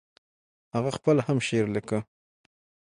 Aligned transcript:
هغه 0.75 0.89
خپله 0.97 1.21
هم 1.27 1.37
شعر 1.47 1.65
ليکه. 1.75 1.99